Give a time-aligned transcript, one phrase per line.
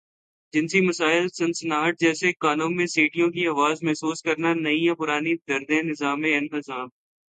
[0.53, 5.81] جنسی مسائل سنسناہٹ جیسے کانوں میں سیٹیوں کی آواز محسوس کرنا نئی یا پرانی دردیں
[5.83, 6.87] نظام انہضام